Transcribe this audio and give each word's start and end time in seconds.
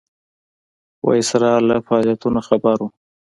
ویسرا 1.07 1.53
له 1.67 1.75
فعالیتونو 1.87 2.39
خبر 2.47 2.75
وو. 2.81 2.87